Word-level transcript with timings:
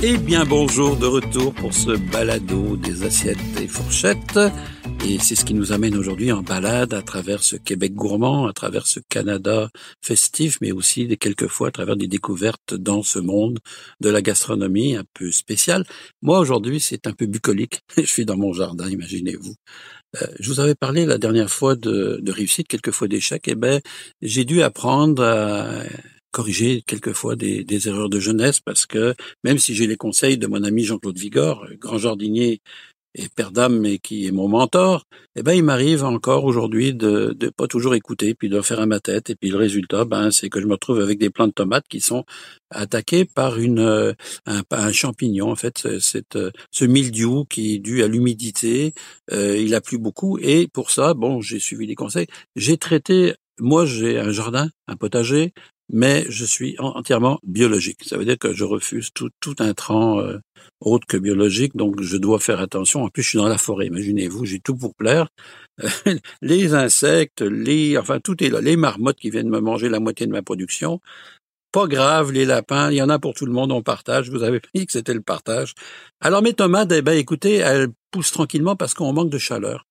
Eh 0.00 0.16
bien 0.16 0.44
bonjour 0.44 0.96
de 0.96 1.06
retour 1.06 1.52
pour 1.52 1.74
ce 1.74 1.90
balado 1.90 2.76
des 2.76 3.02
assiettes 3.02 3.36
et 3.60 3.66
fourchettes. 3.66 4.38
Et 5.04 5.18
c'est 5.18 5.34
ce 5.34 5.44
qui 5.44 5.54
nous 5.54 5.72
amène 5.72 5.96
aujourd'hui 5.96 6.30
en 6.30 6.40
balade 6.40 6.94
à 6.94 7.02
travers 7.02 7.42
ce 7.42 7.56
Québec 7.56 7.94
gourmand, 7.94 8.46
à 8.46 8.52
travers 8.52 8.86
ce 8.86 9.00
Canada 9.08 9.70
festif, 10.00 10.58
mais 10.60 10.70
aussi 10.70 11.08
quelquefois 11.18 11.68
à 11.68 11.70
travers 11.72 11.96
des 11.96 12.06
découvertes 12.06 12.74
dans 12.74 13.02
ce 13.02 13.18
monde 13.18 13.58
de 14.00 14.08
la 14.08 14.22
gastronomie 14.22 14.94
un 14.94 15.04
peu 15.14 15.32
spéciale. 15.32 15.84
Moi 16.22 16.38
aujourd'hui 16.38 16.78
c'est 16.78 17.08
un 17.08 17.12
peu 17.12 17.26
bucolique. 17.26 17.80
Je 17.96 18.02
suis 18.02 18.24
dans 18.24 18.36
mon 18.36 18.52
jardin, 18.52 18.88
imaginez-vous. 18.88 19.56
Euh, 20.22 20.26
je 20.38 20.48
vous 20.48 20.60
avais 20.60 20.76
parlé 20.76 21.06
la 21.06 21.18
dernière 21.18 21.50
fois 21.50 21.74
de, 21.74 22.20
de 22.22 22.32
réussite, 22.32 22.68
quelquefois 22.68 23.08
d'échec. 23.08 23.42
Eh 23.48 23.56
ben 23.56 23.80
j'ai 24.22 24.44
dû 24.44 24.62
apprendre 24.62 25.24
à 25.24 25.82
corriger 26.30 26.82
quelquefois 26.86 27.36
des, 27.36 27.64
des, 27.64 27.88
erreurs 27.88 28.08
de 28.08 28.20
jeunesse 28.20 28.60
parce 28.60 28.86
que 28.86 29.14
même 29.44 29.58
si 29.58 29.74
j'ai 29.74 29.86
les 29.86 29.96
conseils 29.96 30.38
de 30.38 30.46
mon 30.46 30.62
ami 30.62 30.84
Jean-Claude 30.84 31.18
Vigor, 31.18 31.66
grand 31.78 31.98
jardinier 31.98 32.60
et 33.14 33.28
père 33.28 33.50
d'âme, 33.50 33.78
mais 33.78 33.98
qui 33.98 34.26
est 34.26 34.30
mon 34.30 34.48
mentor, 34.48 35.04
eh 35.34 35.42
ben 35.42 35.52
il 35.54 35.64
m'arrive 35.64 36.04
encore 36.04 36.44
aujourd'hui 36.44 36.94
de 36.94 37.34
de 37.36 37.48
pas 37.48 37.66
toujours 37.66 37.94
écouter, 37.94 38.34
puis 38.34 38.48
de 38.48 38.60
faire 38.60 38.80
à 38.80 38.86
ma 38.86 39.00
tête, 39.00 39.30
et 39.30 39.34
puis 39.34 39.50
le 39.50 39.56
résultat, 39.56 40.04
ben 40.04 40.30
c'est 40.30 40.50
que 40.50 40.60
je 40.60 40.66
me 40.66 40.72
retrouve 40.72 41.00
avec 41.00 41.18
des 41.18 41.30
plants 41.30 41.48
de 41.48 41.52
tomates 41.52 41.88
qui 41.88 42.00
sont 42.00 42.24
attaqués 42.70 43.24
par 43.24 43.58
une 43.58 44.14
un, 44.46 44.62
un 44.70 44.92
champignon 44.92 45.50
en 45.50 45.56
fait, 45.56 45.88
c'est 46.00 46.38
ce 46.70 46.84
mildiou 46.84 47.44
qui 47.46 47.74
est 47.76 47.78
dû 47.78 48.02
à 48.02 48.08
l'humidité, 48.08 48.94
euh, 49.32 49.56
il 49.56 49.74
a 49.74 49.80
plu 49.80 49.98
beaucoup, 49.98 50.38
et 50.38 50.68
pour 50.68 50.90
ça, 50.90 51.14
bon, 51.14 51.40
j'ai 51.40 51.58
suivi 51.60 51.86
les 51.86 51.94
conseils, 51.94 52.26
j'ai 52.56 52.76
traité 52.76 53.34
moi, 53.60 53.86
j'ai 53.86 54.18
un 54.18 54.30
jardin, 54.30 54.70
un 54.86 54.96
potager, 54.96 55.52
mais 55.90 56.26
je 56.28 56.44
suis 56.44 56.76
entièrement 56.78 57.38
biologique. 57.42 58.04
Ça 58.04 58.16
veut 58.18 58.24
dire 58.24 58.38
que 58.38 58.52
je 58.52 58.64
refuse 58.64 59.10
tout, 59.14 59.30
tout 59.40 59.56
intrant 59.58 60.20
euh, 60.20 60.38
autre 60.80 61.06
que 61.06 61.16
biologique, 61.16 61.76
donc 61.76 62.00
je 62.02 62.16
dois 62.16 62.38
faire 62.40 62.60
attention. 62.60 63.04
En 63.04 63.08
plus, 63.08 63.22
je 63.22 63.30
suis 63.30 63.38
dans 63.38 63.48
la 63.48 63.58
forêt, 63.58 63.86
imaginez-vous, 63.86 64.44
j'ai 64.44 64.60
tout 64.60 64.76
pour 64.76 64.94
plaire. 64.94 65.28
les 66.42 66.74
insectes, 66.74 67.42
les, 67.42 67.96
enfin, 67.98 68.20
tout 68.20 68.42
est 68.42 68.50
là. 68.50 68.60
Les 68.60 68.76
marmottes 68.76 69.18
qui 69.18 69.30
viennent 69.30 69.48
me 69.48 69.60
manger 69.60 69.88
la 69.88 70.00
moitié 70.00 70.26
de 70.26 70.32
ma 70.32 70.42
production. 70.42 71.00
Pas 71.72 71.86
grave, 71.86 72.32
les 72.32 72.46
lapins, 72.46 72.90
il 72.90 72.96
y 72.96 73.02
en 73.02 73.10
a 73.10 73.18
pour 73.18 73.34
tout 73.34 73.46
le 73.46 73.52
monde, 73.52 73.72
on 73.72 73.82
partage. 73.82 74.30
Vous 74.30 74.42
avez 74.42 74.60
dit 74.74 74.86
que 74.86 74.92
c'était 74.92 75.14
le 75.14 75.20
partage. 75.20 75.74
Alors 76.20 76.42
mes 76.42 76.54
tomates, 76.54 76.92
eh 76.92 77.02
ben, 77.02 77.16
écoutez, 77.16 77.56
elles 77.56 77.88
poussent 78.10 78.32
tranquillement 78.32 78.76
parce 78.76 78.94
qu'on 78.94 79.12
manque 79.12 79.30
de 79.30 79.38
chaleur. 79.38 79.87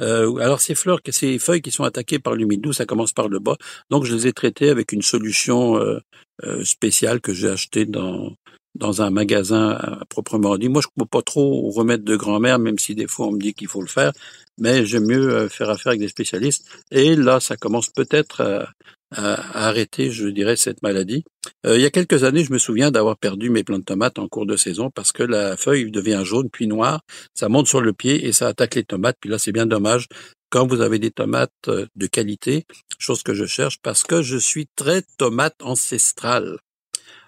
Euh, 0.00 0.36
alors 0.36 0.60
ces 0.60 0.74
fleurs, 0.74 1.00
ces 1.10 1.38
feuilles 1.38 1.62
qui 1.62 1.70
sont 1.70 1.84
attaquées 1.84 2.18
par 2.18 2.34
l'humidou, 2.34 2.72
ça 2.72 2.86
commence 2.86 3.12
par 3.12 3.28
le 3.28 3.38
bas. 3.38 3.56
Donc 3.90 4.04
je 4.04 4.14
les 4.14 4.26
ai 4.26 4.32
traitées 4.32 4.70
avec 4.70 4.92
une 4.92 5.02
solution 5.02 5.78
euh, 5.78 6.00
euh, 6.44 6.64
spéciale 6.64 7.20
que 7.20 7.32
j'ai 7.32 7.48
achetée 7.48 7.84
dans 7.84 8.34
dans 8.74 9.02
un 9.02 9.10
magasin 9.10 9.70
à 9.70 10.04
proprement 10.08 10.56
dit. 10.56 10.68
Moi, 10.68 10.82
je 10.82 10.88
ne 10.96 11.02
peux 11.02 11.08
pas 11.08 11.22
trop 11.22 11.68
remettre 11.70 12.04
de 12.04 12.14
grand-mère, 12.16 12.60
même 12.60 12.78
si 12.78 12.94
des 12.94 13.08
fois 13.08 13.26
on 13.26 13.32
me 13.32 13.40
dit 13.40 13.52
qu'il 13.52 13.66
faut 13.66 13.80
le 13.80 13.88
faire, 13.88 14.12
mais 14.56 14.86
j'aime 14.86 15.06
mieux 15.06 15.48
faire 15.48 15.70
affaire 15.70 15.88
avec 15.90 16.00
des 16.00 16.08
spécialistes. 16.08 16.64
Et 16.92 17.16
là, 17.16 17.40
ça 17.40 17.56
commence 17.56 17.88
peut-être 17.88 18.40
à, 18.40 18.68
arrêter, 19.10 20.10
je 20.10 20.28
dirais, 20.28 20.56
cette 20.56 20.82
maladie. 20.82 21.24
Euh, 21.66 21.76
il 21.76 21.82
y 21.82 21.86
a 21.86 21.90
quelques 21.90 22.24
années, 22.24 22.44
je 22.44 22.52
me 22.52 22.58
souviens 22.58 22.90
d'avoir 22.90 23.16
perdu 23.16 23.50
mes 23.50 23.64
plants 23.64 23.78
de 23.78 23.84
tomates 23.84 24.18
en 24.18 24.28
cours 24.28 24.46
de 24.46 24.56
saison 24.56 24.90
parce 24.90 25.12
que 25.12 25.22
la 25.22 25.56
feuille 25.56 25.90
devient 25.90 26.22
jaune 26.24 26.50
puis 26.50 26.66
noire, 26.66 27.00
ça 27.34 27.48
monte 27.48 27.68
sur 27.68 27.80
le 27.80 27.92
pied 27.92 28.26
et 28.26 28.32
ça 28.32 28.48
attaque 28.48 28.74
les 28.74 28.84
tomates. 28.84 29.16
Puis 29.20 29.30
là, 29.30 29.38
c'est 29.38 29.52
bien 29.52 29.66
dommage 29.66 30.06
quand 30.50 30.66
vous 30.66 30.80
avez 30.80 30.98
des 30.98 31.10
tomates 31.10 31.52
euh, 31.68 31.86
de 31.96 32.06
qualité, 32.06 32.64
chose 32.98 33.22
que 33.22 33.34
je 33.34 33.46
cherche 33.46 33.78
parce 33.82 34.02
que 34.02 34.22
je 34.22 34.36
suis 34.36 34.66
très 34.76 35.02
tomate 35.18 35.56
ancestrale. 35.62 36.58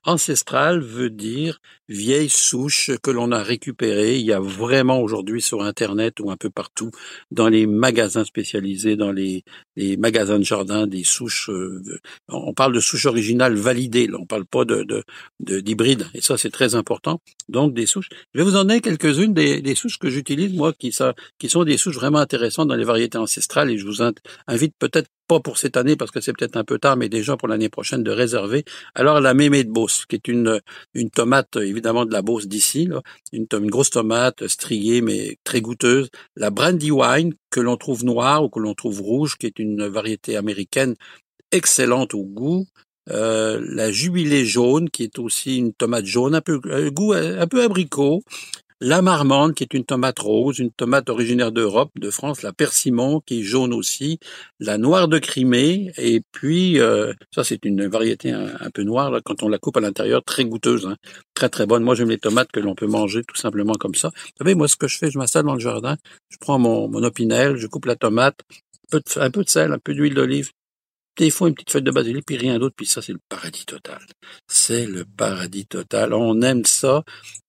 Ancestral 0.04 0.80
veut 0.80 1.10
dire 1.10 1.60
vieille 1.88 2.28
souche 2.28 2.90
que 3.02 3.10
l'on 3.10 3.32
a 3.32 3.42
récupérée. 3.42 4.18
Il 4.18 4.24
y 4.24 4.32
a 4.32 4.40
vraiment 4.40 5.00
aujourd'hui 5.00 5.42
sur 5.42 5.62
Internet 5.62 6.20
ou 6.20 6.30
un 6.30 6.36
peu 6.36 6.50
partout, 6.50 6.90
dans 7.30 7.48
les 7.48 7.66
magasins 7.66 8.24
spécialisés, 8.24 8.96
dans 8.96 9.12
les, 9.12 9.44
les 9.76 9.96
magasins 9.96 10.38
de 10.38 10.44
jardin, 10.44 10.86
des 10.86 11.04
souches. 11.04 11.50
Euh, 11.50 11.82
on 12.28 12.54
parle 12.54 12.72
de 12.72 12.80
souches 12.80 13.06
originales 13.06 13.54
validées. 13.54 14.06
Là, 14.06 14.18
on 14.20 14.26
parle 14.26 14.46
pas 14.46 14.64
de 14.64 15.04
d'hybrides. 15.40 16.06
Et 16.14 16.20
ça, 16.20 16.38
c'est 16.38 16.50
très 16.50 16.74
important. 16.74 17.20
Donc, 17.48 17.74
des 17.74 17.86
souches. 17.86 18.08
Je 18.34 18.40
vais 18.40 18.44
vous 18.44 18.56
en 18.56 18.64
donner 18.64 18.80
quelques-unes 18.80 19.34
des, 19.34 19.60
des 19.60 19.74
souches 19.74 19.98
que 19.98 20.10
j'utilise 20.10 20.52
moi, 20.54 20.72
qui, 20.72 20.92
ça, 20.92 21.14
qui 21.38 21.48
sont 21.48 21.64
des 21.64 21.76
souches 21.76 21.96
vraiment 21.96 22.18
intéressantes 22.18 22.68
dans 22.68 22.76
les 22.76 22.84
variétés 22.84 23.18
ancestrales. 23.18 23.70
Et 23.70 23.78
je 23.78 23.86
vous 23.86 24.02
invite 24.46 24.74
peut-être 24.78 25.08
pas 25.30 25.38
pour 25.38 25.58
cette 25.58 25.76
année 25.76 25.94
parce 25.94 26.10
que 26.10 26.20
c'est 26.20 26.32
peut-être 26.32 26.56
un 26.56 26.64
peu 26.64 26.80
tard, 26.80 26.96
mais 26.96 27.08
déjà 27.08 27.36
pour 27.36 27.46
l'année 27.46 27.68
prochaine 27.68 28.02
de 28.02 28.10
réserver. 28.10 28.64
Alors 28.96 29.20
la 29.20 29.32
mémé 29.32 29.62
de 29.62 29.70
Beauce, 29.70 30.04
qui 30.08 30.16
est 30.16 30.26
une 30.26 30.60
une 30.94 31.10
tomate 31.10 31.54
évidemment 31.54 32.04
de 32.04 32.12
la 32.12 32.20
Beauce 32.20 32.48
d'ici, 32.48 32.88
une, 33.32 33.46
une 33.52 33.70
grosse 33.70 33.90
tomate 33.90 34.48
striée 34.48 35.02
mais 35.02 35.38
très 35.44 35.60
goûteuse. 35.60 36.08
La 36.34 36.50
Brandywine 36.50 37.34
que 37.48 37.60
l'on 37.60 37.76
trouve 37.76 38.04
noire 38.04 38.42
ou 38.42 38.48
que 38.48 38.58
l'on 38.58 38.74
trouve 38.74 39.00
rouge, 39.02 39.36
qui 39.38 39.46
est 39.46 39.60
une 39.60 39.86
variété 39.86 40.36
américaine 40.36 40.96
excellente 41.52 42.12
au 42.12 42.24
goût. 42.24 42.66
Euh, 43.08 43.64
la 43.68 43.92
jubilée 43.92 44.44
jaune, 44.44 44.90
qui 44.90 45.04
est 45.04 45.20
aussi 45.20 45.58
une 45.58 45.72
tomate 45.72 46.06
jaune, 46.06 46.34
un 46.34 46.40
peu 46.40 46.60
un 46.72 46.88
goût 46.88 47.12
un 47.12 47.46
peu 47.46 47.62
abricot, 47.62 48.24
la 48.80 49.02
marmande, 49.02 49.54
qui 49.54 49.62
est 49.62 49.74
une 49.74 49.84
tomate 49.84 50.18
rose, 50.18 50.58
une 50.58 50.70
tomate 50.70 51.10
originaire 51.10 51.52
d'Europe, 51.52 51.90
de 51.96 52.10
France, 52.10 52.42
la 52.42 52.52
persimon, 52.52 53.20
qui 53.20 53.40
est 53.40 53.42
jaune 53.42 53.74
aussi, 53.74 54.18
la 54.58 54.78
noire 54.78 55.08
de 55.08 55.18
Crimée, 55.18 55.92
et 55.98 56.22
puis, 56.32 56.80
euh, 56.80 57.12
ça 57.34 57.44
c'est 57.44 57.64
une 57.64 57.86
variété 57.86 58.32
un, 58.32 58.70
peu 58.72 58.82
noire, 58.82 59.10
là, 59.10 59.20
quand 59.22 59.42
on 59.42 59.48
la 59.48 59.58
coupe 59.58 59.76
à 59.76 59.80
l'intérieur, 59.80 60.22
très 60.24 60.44
goûteuse, 60.44 60.86
hein, 60.86 60.96
très 61.34 61.48
très 61.48 61.66
bonne. 61.66 61.82
Moi 61.82 61.94
j'aime 61.94 62.10
les 62.10 62.18
tomates 62.18 62.50
que 62.52 62.60
l'on 62.60 62.74
peut 62.74 62.86
manger 62.86 63.22
tout 63.24 63.36
simplement 63.36 63.74
comme 63.74 63.94
ça. 63.94 64.08
Vous 64.14 64.44
savez, 64.44 64.54
moi 64.54 64.68
ce 64.68 64.76
que 64.76 64.88
je 64.88 64.98
fais, 64.98 65.10
je 65.10 65.18
m'installe 65.18 65.44
dans 65.44 65.54
le 65.54 65.60
jardin, 65.60 65.96
je 66.30 66.38
prends 66.40 66.58
mon, 66.58 66.88
mon 66.88 67.02
opinel, 67.02 67.56
je 67.56 67.66
coupe 67.66 67.84
la 67.86 67.96
tomate, 67.96 68.40
un 69.16 69.30
peu 69.30 69.44
de 69.44 69.48
sel, 69.48 69.72
un 69.72 69.78
peu 69.78 69.94
d'huile 69.94 70.14
d'olive, 70.14 70.50
des 71.16 71.30
fois 71.30 71.48
une 71.48 71.54
petite 71.54 71.70
feuille 71.70 71.82
de 71.82 71.90
basilic, 71.90 72.24
puis 72.24 72.36
rien 72.36 72.58
d'autre, 72.58 72.74
puis 72.76 72.86
ça, 72.86 73.02
c'est 73.02 73.12
le 73.12 73.20
paradis 73.28 73.66
total. 73.66 74.00
C'est 74.48 74.86
le 74.86 75.04
paradis 75.04 75.66
total. 75.66 76.14
On 76.14 76.40
aime 76.42 76.64
ça. 76.64 77.04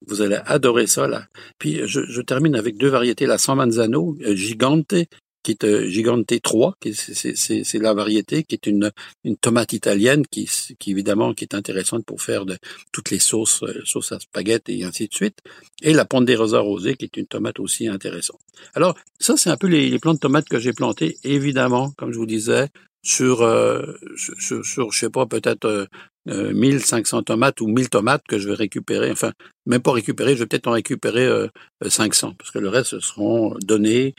Vous 0.07 0.21
allez 0.21 0.39
adorer 0.45 0.87
ça, 0.87 1.07
là. 1.07 1.27
Puis, 1.57 1.81
je, 1.85 2.01
je 2.07 2.21
termine 2.21 2.55
avec 2.55 2.77
deux 2.77 2.89
variétés. 2.89 3.25
La 3.25 3.37
San 3.37 3.57
Manzano, 3.57 4.17
euh, 4.21 4.35
Gigante, 4.35 4.93
qui 5.43 5.51
est 5.51 5.63
euh, 5.63 5.87
Gigante 5.87 6.33
3, 6.41 6.75
c'est 6.93 7.79
la 7.79 7.93
variété, 7.93 8.43
qui 8.43 8.55
est 8.55 8.67
une, 8.67 8.91
une 9.23 9.37
tomate 9.37 9.73
italienne, 9.73 10.25
qui, 10.27 10.49
qui 10.79 10.91
évidemment 10.91 11.33
qui 11.33 11.45
est 11.45 11.55
intéressante 11.55 12.05
pour 12.05 12.21
faire 12.21 12.45
de 12.45 12.57
toutes 12.91 13.09
les 13.09 13.19
sauces, 13.19 13.63
euh, 13.63 13.81
sauces 13.85 14.11
à 14.11 14.19
spaghetti 14.19 14.81
et 14.81 14.83
ainsi 14.83 15.07
de 15.07 15.13
suite. 15.13 15.39
Et 15.81 15.93
la 15.93 16.05
Ponderosa 16.05 16.59
rosée, 16.59 16.95
qui 16.95 17.05
est 17.05 17.17
une 17.17 17.27
tomate 17.27 17.59
aussi 17.59 17.87
intéressante. 17.87 18.39
Alors, 18.75 18.95
ça, 19.19 19.37
c'est 19.37 19.49
un 19.49 19.57
peu 19.57 19.67
les, 19.67 19.89
les 19.89 19.99
plants 19.99 20.13
de 20.13 20.19
tomates 20.19 20.47
que 20.47 20.59
j'ai 20.59 20.73
plantés. 20.73 21.17
Évidemment, 21.23 21.91
comme 21.97 22.13
je 22.13 22.19
vous 22.19 22.27
disais, 22.27 22.67
sur, 23.03 23.41
euh, 23.41 23.81
sur, 24.15 24.91
je 24.91 24.97
sais 24.97 25.09
pas, 25.09 25.25
peut-être 25.25 25.65
euh, 25.65 26.53
1500 26.53 27.17
euh, 27.17 27.21
tomates 27.21 27.61
ou 27.61 27.67
1000 27.67 27.89
tomates 27.89 28.23
que 28.27 28.37
je 28.37 28.49
vais 28.49 28.55
récupérer. 28.55 29.11
Enfin, 29.11 29.31
même 29.65 29.81
pas 29.81 29.91
récupérer, 29.91 30.35
je 30.35 30.39
vais 30.39 30.45
peut-être 30.45 30.67
en 30.67 30.71
récupérer 30.71 31.25
euh, 31.25 31.47
500, 31.87 32.35
parce 32.37 32.51
que 32.51 32.59
le 32.59 32.69
reste 32.69 32.99
seront 32.99 33.55
donnés 33.61 34.13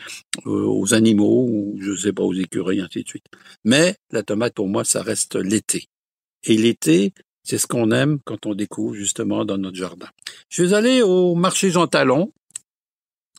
euh, 0.47 0.65
aux 0.67 0.95
animaux 0.95 1.47
ou, 1.49 1.79
je 1.81 1.95
sais 1.95 2.13
pas, 2.13 2.23
aux 2.23 2.35
écureuils, 2.35 2.81
ainsi 2.81 3.03
de 3.05 3.09
suite. 3.09 3.27
Mais 3.65 3.97
la 4.11 4.23
tomate, 4.23 4.55
pour 4.55 4.69
moi, 4.69 4.85
ça 4.85 5.03
reste 5.03 5.37
l'été. 5.37 5.87
Et 6.45 6.57
l'été, 6.57 7.13
c'est 7.45 7.59
ce 7.59 7.67
qu'on 7.67 7.91
aime 7.93 8.19
quand 8.25 8.47
on 8.47 8.55
découvre 8.55 8.95
justement 8.95 9.45
dans 9.45 9.59
notre 9.59 9.77
jardin. 9.77 10.09
Je 10.49 10.65
suis 10.65 10.75
allé 10.75 11.03
au 11.03 11.35
marché 11.35 11.71
Jean 11.71 11.87
Talon, 11.87 12.33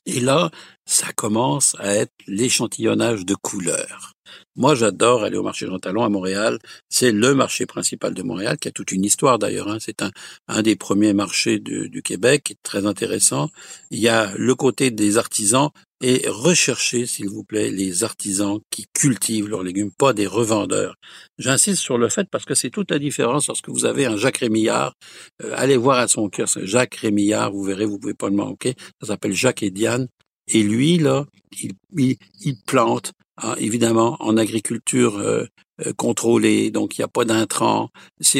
et 0.05 0.19
là, 0.19 0.51
ça 0.85 1.13
commence 1.13 1.75
à 1.79 1.95
être 1.95 2.13
l'échantillonnage 2.27 3.25
de 3.25 3.35
couleurs. 3.35 4.12
Moi, 4.55 4.75
j'adore 4.75 5.23
aller 5.23 5.37
au 5.37 5.43
marché 5.43 5.65
Jean 5.65 5.79
Talon 5.79 6.03
à 6.03 6.09
Montréal. 6.09 6.59
C'est 6.89 7.11
le 7.11 7.33
marché 7.33 7.65
principal 7.65 8.13
de 8.13 8.23
Montréal, 8.23 8.57
qui 8.57 8.67
a 8.67 8.71
toute 8.71 8.91
une 8.91 9.03
histoire 9.03 9.39
d'ailleurs. 9.39 9.67
Hein. 9.67 9.77
C'est 9.79 10.01
un, 10.01 10.61
des 10.61 10.75
premiers 10.75 11.13
marchés 11.13 11.59
du, 11.59 12.01
Québec, 12.03 12.55
très 12.63 12.85
intéressant. 12.85 13.49
Il 13.91 13.99
y 13.99 14.09
a 14.09 14.33
le 14.35 14.55
côté 14.55 14.91
des 14.91 15.17
artisans 15.17 15.69
et 16.01 16.23
recherchez, 16.27 17.05
s'il 17.05 17.29
vous 17.29 17.45
plaît, 17.45 17.71
les 17.71 18.03
artisans 18.03 18.59
qui 18.69 18.85
cultivent 18.93 19.47
leurs 19.47 19.63
légumes, 19.63 19.91
pas 19.91 20.11
des 20.11 20.27
revendeurs. 20.27 20.95
J'insiste 21.37 21.81
sur 21.81 21.97
le 21.97 22.09
fait 22.09 22.27
parce 22.29 22.43
que 22.43 22.55
c'est 22.55 22.69
toute 22.69 22.91
la 22.91 22.99
différence 22.99 23.47
lorsque 23.47 23.69
vous 23.69 23.85
avez 23.85 24.05
un 24.05 24.17
Jacques 24.17 24.39
Rémillard. 24.39 24.95
Euh, 25.41 25.53
allez 25.55 25.77
voir 25.77 25.99
à 25.99 26.09
son 26.09 26.27
cœur, 26.27 26.47
Jacques 26.63 26.95
Rémillard, 26.95 27.53
vous 27.53 27.63
verrez, 27.63 27.85
vous 27.85 27.99
pouvez 27.99 28.13
pas 28.13 28.29
le 28.29 28.35
manquer. 28.35 28.75
Ça 29.01 29.07
s'appelle 29.07 29.33
Jacques 29.33 29.63
et 29.63 29.71
Diane. 29.71 30.09
Et 30.47 30.61
lui, 30.61 30.97
là, 30.97 31.25
il, 31.61 32.17
il 32.41 32.55
plante 32.65 33.13
ah, 33.37 33.55
évidemment, 33.57 34.15
en 34.19 34.37
agriculture 34.37 35.17
euh, 35.17 35.45
euh, 35.81 35.91
contrôlée, 35.93 36.69
donc 36.69 36.97
il 36.97 37.01
n'y 37.01 37.05
a 37.05 37.07
pas 37.07 37.25
d'intrants. 37.25 37.89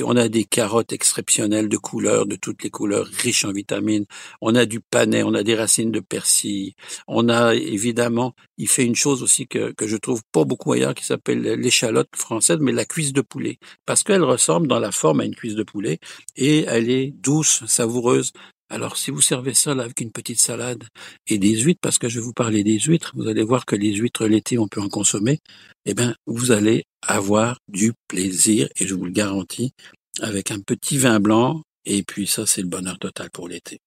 On 0.04 0.16
a 0.16 0.30
des 0.30 0.44
carottes 0.44 0.94
exceptionnelles 0.94 1.68
de 1.68 1.78
couleurs, 1.78 2.28
de 2.28 2.36
toutes 2.36 2.64
les 2.64 2.70
couleurs, 2.70 3.08
riches 3.08 3.44
en 3.44 3.52
vitamines. 3.52 4.06
On 4.40 4.54
a 4.54 4.66
du 4.68 4.82
panais, 4.82 5.24
on 5.24 5.34
a 5.34 5.42
des 5.42 5.56
racines 5.56 5.92
de 5.92 6.00
persil. 6.00 6.74
On 7.08 7.30
a 7.30 7.56
évidemment, 7.56 8.36
il 8.58 8.68
fait 8.68 8.86
une 8.86 8.96
chose 8.96 9.24
aussi 9.24 9.48
que, 9.48 9.72
que 9.72 9.88
je 9.88 9.98
trouve 9.98 10.22
pas 10.32 10.44
beaucoup 10.46 10.74
ailleurs, 10.74 10.94
qui 10.94 11.06
s'appelle 11.06 11.42
l'échalote 11.42 12.10
française, 12.16 12.60
mais 12.62 12.72
la 12.72 12.86
cuisse 12.86 13.14
de 13.14 13.22
poulet, 13.22 13.58
parce 13.88 14.04
qu'elle 14.04 14.24
ressemble 14.24 14.68
dans 14.68 14.80
la 14.80 14.92
forme 14.92 15.22
à 15.22 15.26
une 15.26 15.36
cuisse 15.36 15.56
de 15.56 15.64
poulet 15.64 15.98
et 16.36 16.66
elle 16.68 16.92
est 16.92 17.08
douce, 17.12 17.64
savoureuse. 17.66 18.32
Alors 18.70 18.98
si 18.98 19.12
vous 19.12 19.22
servez 19.22 19.54
ça 19.54 19.72
avec 19.72 20.02
une 20.02 20.12
petite 20.12 20.40
salade 20.40 20.84
et 21.28 21.38
des 21.38 21.60
huîtres, 21.60 21.80
parce 21.82 22.00
que 22.00 22.10
je 22.10 22.20
vais 22.20 22.26
vous 22.26 22.34
parler 22.34 22.64
des 22.64 22.80
huîtres, 22.80 23.12
vous 23.16 23.28
allez 23.28 23.44
voir 23.44 23.66
que 23.66 23.76
les 23.76 23.94
huîtres 23.94 24.26
l'été 24.26 24.58
on 24.58 24.68
peut 24.68 24.82
en 24.82 24.90
consommer, 24.90 25.40
eh 25.86 25.94
bien 25.94 26.16
vous 26.26 26.52
allez 26.52 26.86
avoir 27.02 27.60
du 27.68 27.94
plaisir 28.08 28.68
et 28.78 28.88
je 28.88 28.96
vous 28.96 29.06
le 29.06 29.12
garantis 29.12 29.74
avec 30.22 30.52
un 30.52 30.60
petit 30.60 30.98
vin 30.98 31.20
blanc 31.20 31.62
et 31.86 32.04
puis 32.04 32.26
ça 32.28 32.46
c'est 32.46 32.62
le 32.62 32.68
bonheur 32.68 32.98
total 33.00 33.30
pour 33.32 33.48
l'été. 33.48 33.80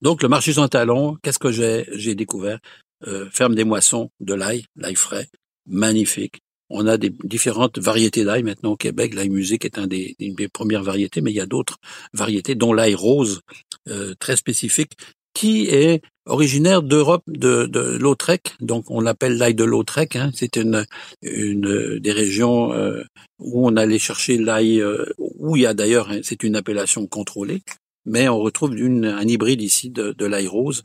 Donc 0.00 0.22
le 0.22 0.28
marché 0.28 0.52
Jean 0.52 0.68
Talon, 0.68 1.16
qu'est-ce 1.22 1.38
que 1.38 1.52
j'ai? 1.52 1.86
J'ai 1.92 2.14
découvert 2.14 2.58
euh, 3.06 3.28
Ferme 3.30 3.54
des 3.54 3.64
moissons 3.64 4.10
de 4.20 4.34
l'ail, 4.34 4.64
l'ail 4.76 4.94
frais, 4.94 5.28
magnifique. 5.66 6.40
On 6.74 6.86
a 6.86 6.96
des 6.96 7.12
différentes 7.24 7.78
variétés 7.78 8.24
d'ail 8.24 8.42
maintenant 8.42 8.72
au 8.72 8.76
Québec. 8.76 9.14
L'ail 9.14 9.28
musique 9.28 9.64
est 9.64 9.76
une 9.78 10.34
des 10.34 10.48
premières 10.48 10.82
variétés, 10.82 11.20
mais 11.20 11.30
il 11.30 11.36
y 11.36 11.40
a 11.40 11.46
d'autres 11.46 11.76
variétés, 12.14 12.54
dont 12.54 12.72
l'ail 12.72 12.94
rose, 12.94 13.40
euh, 13.88 14.14
très 14.18 14.36
spécifique, 14.36 14.92
qui 15.34 15.66
est 15.66 16.02
originaire 16.24 16.82
d'Europe, 16.82 17.24
de, 17.26 17.66
de 17.66 17.98
Lautrec. 17.98 18.54
Donc 18.60 18.90
on 18.90 19.00
l'appelle 19.00 19.36
l'ail 19.36 19.54
de 19.54 19.64
Lautrec. 19.64 20.16
Hein. 20.16 20.30
C'est 20.34 20.56
une, 20.56 20.86
une 21.20 21.98
des 21.98 22.12
régions 22.12 22.72
euh, 22.72 23.02
où 23.38 23.66
on 23.68 23.76
allait 23.76 23.98
chercher 23.98 24.38
l'ail, 24.38 24.80
euh, 24.80 25.04
où 25.18 25.56
il 25.56 25.62
y 25.62 25.66
a 25.66 25.74
d'ailleurs, 25.74 26.10
hein, 26.10 26.20
c'est 26.22 26.42
une 26.42 26.56
appellation 26.56 27.06
contrôlée, 27.06 27.62
mais 28.06 28.28
on 28.28 28.38
retrouve 28.38 28.78
une, 28.78 29.04
un 29.04 29.26
hybride 29.28 29.60
ici 29.60 29.90
de, 29.90 30.12
de 30.12 30.26
l'ail 30.26 30.46
rose 30.46 30.82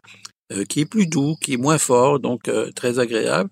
euh, 0.53 0.63
qui 0.63 0.79
est 0.79 0.85
plus 0.85 1.07
doux, 1.07 1.35
qui 1.41 1.53
est 1.53 1.57
moins 1.57 1.77
fort, 1.77 2.21
donc 2.21 2.47
euh, 2.47 2.71
très 2.71 2.99
agréable. 2.99 3.49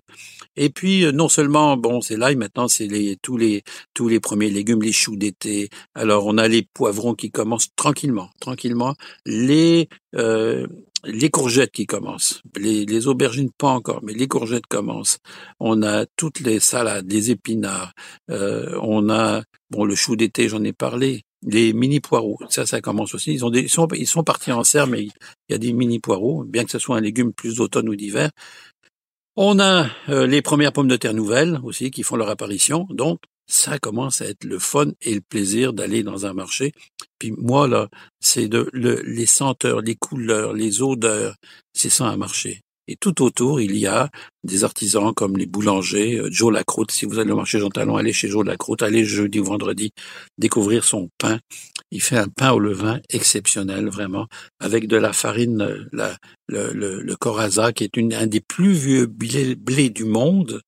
Et 0.56 0.70
puis 0.70 1.04
euh, 1.04 1.12
non 1.12 1.28
seulement 1.28 1.76
bon, 1.76 2.00
c'est 2.00 2.16
l'ail 2.16 2.36
maintenant, 2.36 2.68
c'est 2.68 2.86
les 2.86 3.16
tous 3.20 3.36
les 3.36 3.64
tous 3.92 4.08
les 4.08 4.18
premiers 4.18 4.48
légumes, 4.48 4.82
les 4.82 4.92
choux 4.92 5.14
d'été. 5.14 5.68
Alors 5.94 6.24
on 6.24 6.38
a 6.38 6.48
les 6.48 6.62
poivrons 6.62 7.14
qui 7.14 7.30
commencent 7.30 7.68
tranquillement, 7.76 8.30
tranquillement. 8.40 8.94
Les 9.26 9.88
les 11.04 11.30
courgettes 11.30 11.72
qui 11.72 11.86
commencent, 11.86 12.42
les, 12.56 12.86
les 12.86 13.06
aubergines 13.06 13.50
pas 13.50 13.68
encore, 13.68 14.00
mais 14.02 14.14
les 14.14 14.26
courgettes 14.26 14.66
commencent. 14.66 15.18
On 15.60 15.82
a 15.82 16.06
toutes 16.16 16.40
les 16.40 16.58
salades, 16.58 17.12
les 17.12 17.30
épinards. 17.30 17.92
on 18.28 19.10
a 19.10 19.42
bon 19.70 19.84
le 19.84 19.94
chou 19.94 20.16
d'été, 20.16 20.48
j'en 20.48 20.64
ai 20.64 20.72
parlé 20.72 21.26
des 21.42 21.72
mini 21.72 22.00
poireaux. 22.00 22.38
Ça, 22.50 22.66
ça 22.66 22.80
commence 22.80 23.14
aussi. 23.14 23.32
Ils, 23.32 23.44
ont 23.44 23.50
des, 23.50 23.60
ils, 23.60 23.68
sont, 23.68 23.86
ils 23.94 24.06
sont 24.06 24.24
partis 24.24 24.52
en 24.52 24.64
serre, 24.64 24.86
mais 24.86 25.08
il 25.48 25.52
y 25.52 25.54
a 25.54 25.58
des 25.58 25.72
mini 25.72 26.00
poireaux, 26.00 26.44
bien 26.44 26.64
que 26.64 26.70
ce 26.70 26.78
soit 26.78 26.96
un 26.96 27.00
légume 27.00 27.32
plus 27.32 27.56
d'automne 27.56 27.88
ou 27.88 27.96
d'hiver. 27.96 28.30
On 29.36 29.58
a 29.58 29.88
euh, 30.08 30.26
les 30.26 30.42
premières 30.42 30.72
pommes 30.72 30.88
de 30.88 30.96
terre 30.96 31.14
nouvelles 31.14 31.60
aussi 31.62 31.90
qui 31.90 32.02
font 32.02 32.16
leur 32.16 32.30
apparition. 32.30 32.86
Donc, 32.90 33.20
ça 33.46 33.78
commence 33.78 34.22
à 34.22 34.26
être 34.26 34.44
le 34.44 34.58
fun 34.58 34.92
et 35.02 35.14
le 35.14 35.20
plaisir 35.20 35.72
d'aller 35.72 36.02
dans 36.02 36.26
un 36.26 36.32
marché. 36.32 36.72
Puis 37.18 37.32
moi, 37.32 37.68
là, 37.68 37.88
c'est 38.18 38.48
de 38.48 38.68
le, 38.72 39.02
les 39.02 39.26
senteurs, 39.26 39.82
les 39.82 39.94
couleurs, 39.94 40.52
les 40.52 40.82
odeurs, 40.82 41.36
c'est 41.72 41.90
ça 41.90 42.06
un 42.06 42.16
marché. 42.16 42.62
Et 42.88 42.96
tout 42.96 43.22
autour, 43.22 43.60
il 43.60 43.76
y 43.76 43.86
a 43.86 44.10
des 44.44 44.62
artisans 44.62 45.12
comme 45.12 45.36
les 45.36 45.46
boulangers, 45.46 46.18
euh, 46.18 46.28
Joe 46.30 46.52
Lacroute. 46.52 46.92
Si 46.92 47.04
vous 47.04 47.18
allez 47.18 47.32
au 47.32 47.36
marché 47.36 47.58
Jean 47.58 47.70
Talon, 47.70 47.96
allez 47.96 48.12
chez 48.12 48.28
Joe 48.28 48.46
Lacroute, 48.46 48.82
allez 48.82 49.04
jeudi 49.04 49.40
ou 49.40 49.44
vendredi 49.44 49.90
découvrir 50.38 50.84
son 50.84 51.10
pain. 51.18 51.40
Il 51.90 52.00
fait 52.00 52.16
un 52.16 52.28
pain 52.28 52.52
au 52.52 52.60
levain 52.60 53.00
exceptionnel, 53.10 53.88
vraiment, 53.88 54.26
avec 54.60 54.86
de 54.86 54.96
la 54.96 55.12
farine, 55.12 55.62
euh, 55.62 56.14
le, 56.48 57.02
le, 57.02 57.16
Coraza, 57.16 57.72
qui 57.72 57.84
est 57.84 57.96
une, 57.96 58.14
un 58.14 58.26
des 58.28 58.40
plus 58.40 58.72
vieux 58.72 59.06
blés, 59.06 59.90
du 59.90 60.04
monde, 60.04 60.60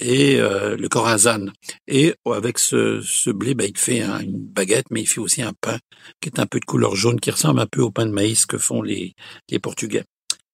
et 0.00 0.40
euh, 0.40 0.76
le 0.76 0.88
Corazan. 0.88 1.46
Et 1.86 2.14
avec 2.24 2.58
ce, 2.58 3.00
ce 3.02 3.30
blé, 3.30 3.54
ben, 3.54 3.68
il 3.68 3.76
fait 3.76 4.00
une 4.00 4.38
baguette, 4.38 4.86
mais 4.90 5.02
il 5.02 5.06
fait 5.06 5.20
aussi 5.20 5.42
un 5.42 5.52
pain 5.60 5.78
qui 6.20 6.28
est 6.30 6.38
un 6.38 6.46
peu 6.46 6.60
de 6.60 6.64
couleur 6.64 6.96
jaune, 6.96 7.20
qui 7.20 7.30
ressemble 7.30 7.60
un 7.60 7.66
peu 7.66 7.82
au 7.82 7.90
pain 7.90 8.06
de 8.06 8.12
maïs 8.12 8.46
que 8.46 8.58
font 8.58 8.80
les, 8.80 9.14
les 9.50 9.58
Portugais. 9.58 10.04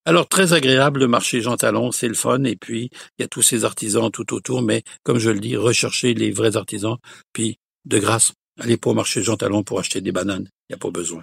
Alors 0.07 0.29
très 0.29 0.53
agréable 0.53 1.01
le 1.01 1.09
marché 1.09 1.41
Jean 1.41 1.57
Talon, 1.57 1.91
c'est 1.91 2.09
le 2.09 2.15
fun 2.15 2.45
et 2.45 2.57
puis 2.57 2.91
il 3.19 3.23
y 3.23 3.25
a 3.25 3.29
tous 3.29 3.41
ces 3.41 3.65
artisans 3.65 4.11
tout 4.11 4.35
autour, 4.35 4.61
mais 4.61 4.83
comme 5.03 5.19
je 5.19 5.31
le 5.31 5.41
dis, 5.41 5.57
recherchez 5.57 6.13
les 6.13 6.31
vrais 6.31 6.59
artisans, 6.59 6.99
puis 7.33 7.57
de 7.87 7.99
grâce, 7.99 8.35
allez 8.61 8.77
pas 8.77 8.91
au 8.91 8.95
marché 8.95 9.23
Jean 9.23 9.39
pour 9.65 9.81
acheter 9.81 10.03
des 10.03 10.13
bananes, 10.13 10.47
il 10.69 10.73
n'y 10.73 10.75
a 10.75 10.79
pas 10.79 10.91
besoin. 10.91 11.23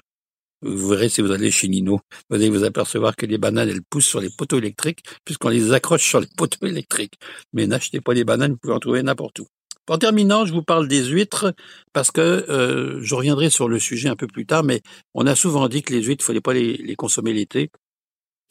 Vous 0.63 0.89
verrez 0.89 1.10
si 1.10 1.22
vous 1.22 1.31
allez 1.31 1.51
chez 1.51 1.68
Nino, 1.68 2.00
vous 2.30 2.36
allez 2.36 2.50
vous 2.50 2.63
apercevoir 2.63 3.16
que 3.16 3.28
les 3.28 3.38
bananes, 3.38 3.69
elles 3.69 3.83
poussent 3.83 4.07
sur 4.07 4.19
les 4.19 4.31
poteaux 4.31 4.57
électriques, 4.57 5.04
puisqu'on 5.25 5.50
les 5.50 5.74
accroche 5.74 6.07
sur 6.07 6.19
les 6.19 6.28
poteaux 6.38 6.66
électriques. 6.66 7.19
Mais 7.54 7.68
n'achetez 7.68 8.01
pas 8.01 8.16
les 8.16 8.24
bananes, 8.24 8.54
vous 8.54 8.57
pouvez 8.57 8.74
en 8.74 8.80
trouver 8.80 9.04
n'importe 9.04 9.39
où. 9.39 9.48
En 9.89 9.98
terminant, 9.98 10.45
je 10.45 10.54
vous 10.54 10.63
parle 10.63 10.88
des 10.88 11.06
huîtres 11.06 11.54
parce 11.94 12.12
que 12.12 12.22
euh, 12.22 13.00
je 13.01 13.13
reviendrai 13.16 13.50
sur 13.50 13.68
le 13.68 13.78
sujet 13.78 14.10
un 14.10 14.16
peu 14.16 14.28
plus 14.28 14.45
tard, 14.45 14.63
mais 14.63 14.81
on 15.13 15.28
a 15.28 15.36
souvent 15.36 15.68
dit 15.68 15.83
que 15.83 15.94
les 15.94 16.01
huîtres, 16.01 16.24
il 16.24 16.28
fallait 16.28 16.42
pas 16.42 16.54
les 16.54 16.95
consommer 16.95 17.33
l'été. 17.33 17.69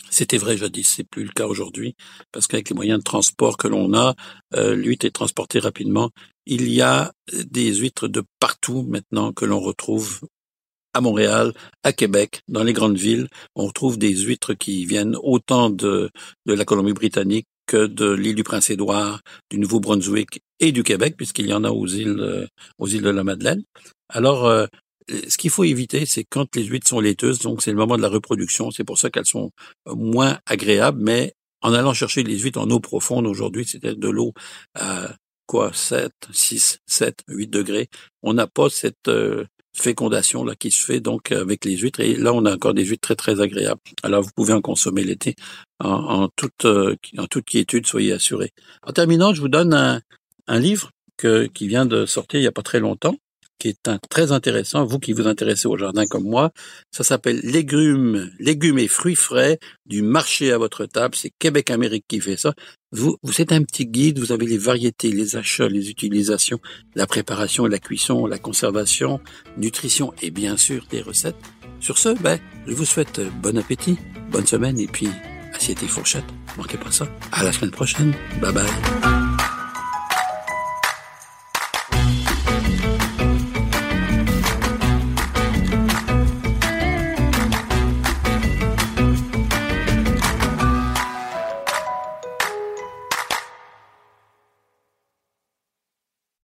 C'était 0.08 0.38
vrai 0.38 0.56
jadis, 0.56 0.86
c'est 0.96 1.04
plus 1.04 1.24
le 1.24 1.30
cas 1.30 1.46
aujourd'hui, 1.46 1.94
parce 2.32 2.46
qu'avec 2.46 2.70
les 2.70 2.74
moyens 2.74 2.98
de 2.98 3.04
transport 3.04 3.56
que 3.56 3.68
l'on 3.68 3.94
a, 3.94 4.14
euh, 4.54 4.74
l'huître 4.74 5.06
est 5.06 5.10
transportée 5.10 5.58
rapidement. 5.58 6.10
Il 6.46 6.72
y 6.72 6.80
a 6.80 7.12
des 7.32 7.74
huîtres 7.74 8.08
de 8.08 8.22
partout 8.40 8.82
maintenant 8.88 9.32
que 9.32 9.44
l'on 9.44 9.60
retrouve 9.60 10.20
à 10.94 11.00
Montréal, 11.00 11.52
à 11.84 11.92
Québec, 11.92 12.42
dans 12.48 12.64
les 12.64 12.72
grandes 12.72 12.96
villes. 12.96 13.28
On 13.54 13.66
retrouve 13.66 13.98
des 13.98 14.16
huîtres 14.16 14.54
qui 14.54 14.84
viennent 14.86 15.16
autant 15.22 15.70
de, 15.70 16.10
de 16.46 16.54
la 16.54 16.64
Colombie-Britannique 16.64 17.46
que 17.66 17.86
de 17.86 18.10
l'île 18.10 18.34
du 18.34 18.42
Prince-Édouard, 18.42 19.20
du 19.48 19.58
Nouveau-Brunswick 19.58 20.40
et 20.58 20.72
du 20.72 20.82
Québec, 20.82 21.14
puisqu'il 21.16 21.46
y 21.46 21.52
en 21.52 21.62
a 21.62 21.70
aux 21.70 21.86
îles, 21.86 22.18
euh, 22.18 22.46
aux 22.78 22.88
îles 22.88 23.02
de 23.02 23.10
la 23.10 23.22
Madeleine. 23.22 23.62
Alors, 24.08 24.46
euh, 24.46 24.66
ce 25.28 25.36
qu'il 25.36 25.50
faut 25.50 25.64
éviter, 25.64 26.06
c'est 26.06 26.24
quand 26.24 26.54
les 26.56 26.64
huîtres 26.64 26.88
sont 26.88 27.00
laiteuses, 27.00 27.40
donc 27.40 27.62
c'est 27.62 27.70
le 27.70 27.76
moment 27.76 27.96
de 27.96 28.02
la 28.02 28.08
reproduction, 28.08 28.70
c'est 28.70 28.84
pour 28.84 28.98
ça 28.98 29.10
qu'elles 29.10 29.26
sont 29.26 29.50
euh, 29.88 29.94
moins 29.94 30.38
agréables, 30.46 31.00
mais 31.02 31.34
en 31.62 31.72
allant 31.74 31.92
chercher 31.92 32.22
les 32.22 32.38
huîtres 32.38 32.60
en 32.60 32.70
eau 32.70 32.80
profonde 32.80 33.26
aujourd'hui, 33.26 33.64
c'était 33.66 33.94
de 33.94 34.08
l'eau 34.08 34.32
à 34.74 35.14
quoi 35.46 35.72
7, 35.72 36.12
6, 36.32 36.80
7, 36.86 37.24
8 37.28 37.48
degrés, 37.48 37.88
on 38.22 38.34
n'a 38.34 38.46
pas 38.46 38.70
cette 38.70 39.08
euh, 39.08 39.44
fécondation 39.76 40.44
là 40.44 40.54
qui 40.56 40.70
se 40.70 40.84
fait 40.84 41.00
donc 41.00 41.30
avec 41.32 41.64
les 41.64 41.76
huîtres 41.76 42.00
et 42.00 42.16
là 42.16 42.32
on 42.32 42.44
a 42.44 42.54
encore 42.54 42.74
des 42.74 42.84
huîtres 42.84 43.02
très 43.02 43.16
très 43.16 43.40
agréables. 43.40 43.80
Alors 44.02 44.22
vous 44.22 44.30
pouvez 44.34 44.52
en 44.52 44.60
consommer 44.60 45.04
l'été 45.04 45.34
en, 45.78 46.28
toute 46.36 46.64
euh, 46.64 46.96
en 47.18 47.26
toute 47.26 47.46
quiétude, 47.46 47.86
soyez 47.86 48.12
assurés. 48.12 48.52
En 48.82 48.92
terminant, 48.92 49.32
je 49.32 49.40
vous 49.40 49.48
donne 49.48 49.74
un, 49.74 50.00
un 50.46 50.58
livre 50.58 50.90
qui 51.54 51.68
vient 51.68 51.84
de 51.84 52.06
sortir 52.06 52.40
il 52.40 52.44
y 52.44 52.46
a 52.46 52.52
pas 52.52 52.62
très 52.62 52.80
longtemps 52.80 53.14
qui 53.60 53.68
est 53.68 53.86
un, 53.86 53.98
très 54.08 54.32
intéressant, 54.32 54.84
vous 54.84 54.98
qui 54.98 55.12
vous 55.12 55.28
intéressez 55.28 55.68
au 55.68 55.76
jardin 55.76 56.06
comme 56.06 56.24
moi. 56.24 56.50
Ça 56.90 57.04
s'appelle 57.04 57.38
Légumes, 57.44 58.32
légumes 58.40 58.78
et 58.78 58.88
fruits 58.88 59.14
frais 59.14 59.60
du 59.86 60.02
marché 60.02 60.50
à 60.50 60.58
votre 60.58 60.86
table. 60.86 61.14
C'est 61.14 61.30
Québec 61.38 61.70
Amérique 61.70 62.06
qui 62.08 62.20
fait 62.20 62.36
ça. 62.36 62.54
Vous, 62.90 63.18
vous 63.22 63.40
êtes 63.40 63.52
un 63.52 63.62
petit 63.62 63.86
guide, 63.86 64.18
vous 64.18 64.32
avez 64.32 64.46
les 64.46 64.58
variétés, 64.58 65.12
les 65.12 65.36
achats, 65.36 65.68
les 65.68 65.90
utilisations, 65.90 66.58
la 66.96 67.06
préparation, 67.06 67.66
la 67.66 67.78
cuisson, 67.78 68.26
la 68.26 68.38
conservation, 68.38 69.20
nutrition 69.56 70.12
et 70.22 70.30
bien 70.30 70.56
sûr 70.56 70.86
des 70.90 71.02
recettes. 71.02 71.36
Sur 71.78 71.98
ce, 71.98 72.08
ben, 72.20 72.40
je 72.66 72.74
vous 72.74 72.84
souhaite 72.84 73.20
bon 73.42 73.56
appétit, 73.56 73.96
bonne 74.30 74.46
semaine 74.46 74.80
et 74.80 74.86
puis 74.86 75.08
assiette 75.54 75.82
et 75.82 75.88
fourchette. 75.88 76.24
Manquez 76.56 76.78
pas 76.78 76.90
ça. 76.90 77.06
À 77.32 77.44
la 77.44 77.52
semaine 77.52 77.70
prochaine. 77.70 78.14
Bye 78.40 78.52
bye. 78.52 79.29